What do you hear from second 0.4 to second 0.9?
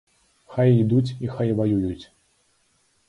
Хай